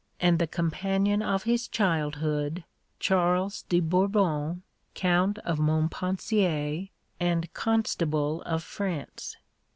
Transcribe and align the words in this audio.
and 0.19 0.39
the 0.39 0.47
companion 0.47 1.21
of 1.21 1.43
his 1.43 1.67
childhood, 1.67 2.63
Charles 2.99 3.61
de 3.69 3.79
Bourbon, 3.79 4.63
Count 4.95 5.37
of 5.45 5.59
Montpensier, 5.59 6.89
and 7.19 7.53
Constable 7.53 8.41
of 8.41 8.63
France. 8.63 9.35